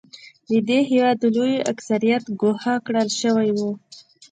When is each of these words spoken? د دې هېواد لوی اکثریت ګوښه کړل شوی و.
د 0.49 0.51
دې 0.67 0.79
هېواد 0.89 1.19
لوی 1.35 1.53
اکثریت 1.71 2.23
ګوښه 2.41 2.75
کړل 2.85 3.09
شوی 3.21 3.49
و. 3.57 3.59